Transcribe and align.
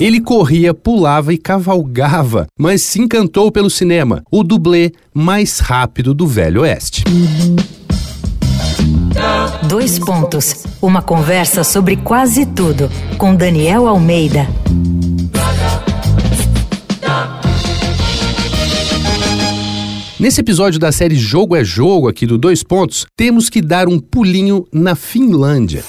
Ele 0.00 0.20
corria, 0.20 0.74
pulava 0.74 1.32
e 1.32 1.38
cavalgava, 1.38 2.46
mas 2.58 2.82
se 2.82 3.00
encantou 3.00 3.52
pelo 3.52 3.70
cinema, 3.70 4.24
o 4.30 4.42
dublê 4.42 4.92
mais 5.14 5.60
rápido 5.60 6.12
do 6.12 6.26
Velho 6.26 6.62
Oeste. 6.62 7.04
Dois 9.68 9.98
pontos. 9.98 10.64
Uma 10.82 11.00
conversa 11.00 11.62
sobre 11.62 11.96
quase 11.96 12.44
tudo 12.44 12.90
com 13.16 13.36
Daniel 13.36 13.86
Almeida. 13.86 14.48
Nesse 20.18 20.40
episódio 20.40 20.80
da 20.80 20.90
série 20.90 21.16
Jogo 21.16 21.54
é 21.54 21.62
Jogo, 21.62 22.08
aqui 22.08 22.26
do 22.26 22.36
Dois 22.36 22.62
Pontos, 22.62 23.06
temos 23.16 23.48
que 23.48 23.60
dar 23.60 23.86
um 23.88 23.98
pulinho 24.00 24.66
na 24.72 24.94
Finlândia. 24.94 25.84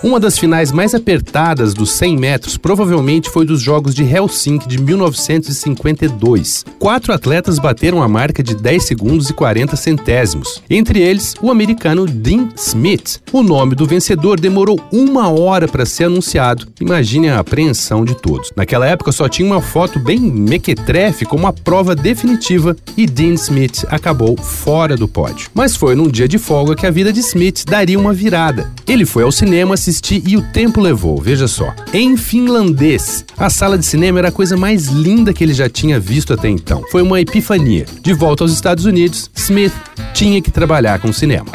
Uma 0.00 0.20
das 0.20 0.38
finais 0.38 0.70
mais 0.70 0.94
apertadas 0.94 1.74
dos 1.74 1.90
100 1.90 2.16
metros 2.16 2.56
provavelmente 2.56 3.28
foi 3.28 3.44
dos 3.44 3.60
Jogos 3.60 3.92
de 3.96 4.04
Helsinki 4.04 4.68
de 4.68 4.80
1952. 4.80 6.64
Quatro 6.78 7.12
atletas 7.12 7.58
bateram 7.58 8.00
a 8.00 8.06
marca 8.06 8.40
de 8.40 8.54
10 8.54 8.84
segundos 8.84 9.28
e 9.28 9.32
40 9.32 9.74
centésimos. 9.74 10.62
Entre 10.70 11.00
eles, 11.00 11.34
o 11.42 11.50
americano 11.50 12.06
Dean 12.06 12.48
Smith. 12.54 13.20
O 13.32 13.42
nome 13.42 13.74
do 13.74 13.86
vencedor 13.86 14.38
demorou 14.38 14.80
uma 14.92 15.28
hora 15.30 15.66
para 15.66 15.84
ser 15.84 16.04
anunciado. 16.04 16.68
Imagine 16.80 17.30
a 17.30 17.40
apreensão 17.40 18.04
de 18.04 18.14
todos. 18.14 18.52
Naquela 18.54 18.86
época 18.86 19.10
só 19.10 19.28
tinha 19.28 19.50
uma 19.50 19.60
foto 19.60 19.98
bem 19.98 20.20
mequetrefe 20.20 21.24
como 21.24 21.48
a 21.48 21.52
prova 21.52 21.96
definitiva 21.96 22.76
e 22.96 23.04
Dean 23.04 23.34
Smith 23.34 23.84
acabou 23.88 24.36
fora 24.36 24.96
do 24.96 25.08
pódio. 25.08 25.50
Mas 25.52 25.74
foi 25.74 25.96
num 25.96 26.08
dia 26.08 26.28
de 26.28 26.38
folga 26.38 26.76
que 26.76 26.86
a 26.86 26.90
vida 26.90 27.12
de 27.12 27.18
Smith 27.18 27.64
daria 27.66 27.98
uma 27.98 28.12
virada. 28.12 28.70
Ele 28.86 29.04
foi 29.04 29.24
ao 29.24 29.32
cinema 29.32 29.76
e 30.24 30.36
o 30.36 30.42
tempo 30.42 30.80
levou, 30.80 31.20
veja 31.20 31.48
só. 31.48 31.74
Em 31.92 32.16
finlandês, 32.16 33.24
a 33.36 33.48
sala 33.48 33.78
de 33.78 33.86
cinema 33.86 34.18
era 34.18 34.28
a 34.28 34.32
coisa 34.32 34.56
mais 34.56 34.88
linda 34.88 35.32
que 35.32 35.42
ele 35.42 35.54
já 35.54 35.68
tinha 35.68 35.98
visto 35.98 36.32
até 36.32 36.48
então. 36.48 36.84
Foi 36.90 37.02
uma 37.02 37.20
epifania. 37.20 37.86
De 38.02 38.12
volta 38.12 38.44
aos 38.44 38.52
Estados 38.52 38.84
Unidos, 38.84 39.30
Smith 39.34 39.72
tinha 40.12 40.42
que 40.42 40.50
trabalhar 40.50 40.98
com 41.00 41.12
cinema. 41.12 41.46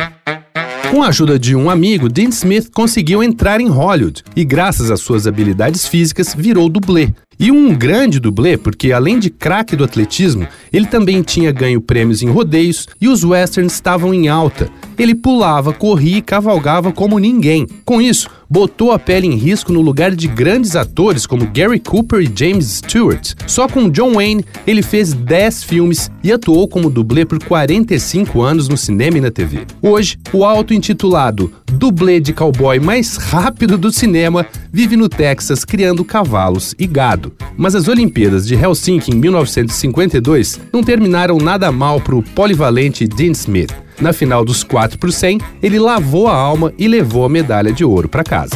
Com 0.89 1.02
a 1.02 1.08
ajuda 1.08 1.39
de 1.39 1.55
um 1.55 1.69
amigo, 1.69 2.08
Dean 2.08 2.30
Smith 2.30 2.69
conseguiu 2.71 3.23
entrar 3.23 3.59
em 3.59 3.67
Hollywood 3.67 4.23
e, 4.36 4.45
graças 4.45 4.91
às 4.91 5.02
suas 5.02 5.25
habilidades 5.25 5.88
físicas, 5.88 6.36
virou 6.38 6.69
dublê. 6.69 7.09
E 7.39 7.52
um 7.52 7.75
grande 7.75 8.19
dublê, 8.19 8.58
porque 8.58 8.91
além 8.91 9.17
de 9.17 9.30
craque 9.30 9.75
do 9.75 9.83
atletismo, 9.83 10.47
ele 10.71 10.86
também 10.86 11.21
tinha 11.23 11.52
ganho 11.52 11.81
prêmios 11.81 12.21
em 12.21 12.30
rodeios 12.30 12.88
e 13.02 13.08
os 13.08 13.23
westerns 13.23 13.73
estavam 13.73 14.13
em 14.13 14.27
alta. 14.27 14.69
Ele 14.97 15.16
pulava, 15.16 15.73
corria 15.73 16.17
e 16.17 16.22
cavalgava 16.22 16.91
como 16.91 17.19
ninguém. 17.19 17.67
Com 17.86 18.02
isso, 18.02 18.30
botou 18.49 18.91
a 18.91 18.99
pele 18.99 19.25
em 19.25 19.36
risco 19.36 19.73
no 19.73 19.81
lugar 19.81 20.16
de 20.16 20.27
grandes 20.27 20.75
atores 20.75 21.25
como 21.25 21.49
Gary 21.52 21.80
Cooper 21.80 22.22
e 22.22 22.31
James 22.33 22.66
Stewart. 22.83 23.33
Só 23.47 23.67
com 23.67 23.89
John 23.89 24.14
Wayne, 24.14 24.45
ele 24.67 24.83
fez 24.83 25.14
10 25.14 25.64
filmes 25.64 26.11
e 26.23 26.31
atuou 26.31 26.67
como 26.67 26.89
dublê 26.89 27.25
por 27.25 27.44
45 27.44 28.41
anos 28.41 28.67
no 28.67 28.77
cinema 28.77 29.17
e 29.17 29.21
na 29.21 29.31
TV. 29.31 29.66
Hoje, 29.81 30.17
o 30.31 30.45
auto-intitulado 30.45 31.52
dublê 31.71 32.19
de 32.19 32.31
cowboy 32.31 32.80
mais 32.80 33.17
rápido 33.17 33.77
do 33.77 33.91
cinema 33.91 34.45
vive 34.71 34.95
no 34.95 35.09
Texas 35.09 35.66
criando 35.66 36.05
cavalos 36.05 36.75
e 36.77 36.86
gado. 36.86 37.33
Mas 37.58 37.73
as 37.73 37.88
Olimpíadas 37.88 38.45
de 38.45 38.53
Helsinki 38.53 39.11
em 39.11 39.16
1952 39.16 40.59
não 40.71 40.83
terminaram 40.83 41.38
nada 41.38 41.71
mal 41.71 41.99
para 41.99 42.16
o 42.16 42.23
polivalente 42.23 43.08
Dean 43.08 43.31
Smith. 43.31 43.83
Na 43.99 44.13
final 44.13 44.44
dos 44.44 44.63
4 44.63 44.97
por 44.97 45.11
100, 45.11 45.39
ele 45.61 45.80
lavou 45.80 46.27
a 46.27 46.36
alma 46.36 46.73
e 46.77 46.88
levou 46.88 47.25
a 47.25 47.30
medalha 47.30 47.72
de 47.72 47.83
ouro 47.83 48.08
para 48.09 48.23
casa. 48.23 48.55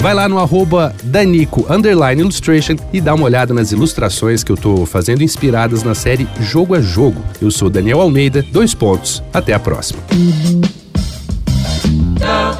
Vai 0.00 0.14
lá 0.14 0.28
no 0.28 0.40
arroba 0.40 0.92
Danico 1.04 1.64
Illustration 2.18 2.74
e 2.92 3.00
dá 3.00 3.14
uma 3.14 3.24
olhada 3.24 3.54
nas 3.54 3.70
ilustrações 3.70 4.42
que 4.42 4.50
eu 4.50 4.56
tô 4.56 4.84
fazendo 4.84 5.22
inspiradas 5.22 5.84
na 5.84 5.94
série 5.94 6.26
Jogo 6.40 6.74
a 6.74 6.80
Jogo. 6.80 7.22
Eu 7.40 7.52
sou 7.52 7.70
Daniel 7.70 8.00
Almeida, 8.00 8.44
dois 8.50 8.74
pontos. 8.74 9.22
Até 9.32 9.52
a 9.52 9.60
próxima. 9.60 10.00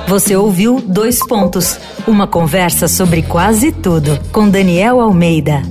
Você 0.07 0.37
ouviu 0.37 0.81
Dois 0.87 1.19
Pontos, 1.27 1.79
uma 2.07 2.27
conversa 2.27 2.87
sobre 2.87 3.23
quase 3.23 3.73
tudo 3.73 4.21
com 4.31 4.49
Daniel 4.49 5.01
Almeida. 5.01 5.63